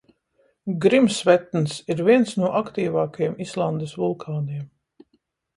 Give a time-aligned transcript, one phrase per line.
[0.85, 4.69] Grimsvetns ir viens no aktīvākajiem Islandes vulkāniem.